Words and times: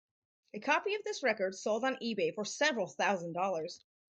A 0.55 0.59
copy 0.59 0.95
of 0.95 1.03
this 1.03 1.21
record 1.21 1.53
sold 1.53 1.83
on 1.85 1.97
eBay 1.97 2.33
for 2.33 2.43
several 2.43 2.87
thousand 2.87 3.33
dollars. 3.33 3.85